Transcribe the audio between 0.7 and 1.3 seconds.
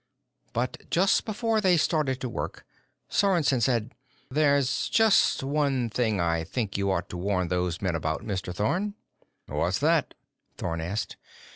just